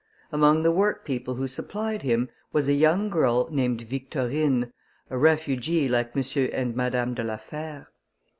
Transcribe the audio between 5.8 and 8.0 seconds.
like M. and Madame de la Fère.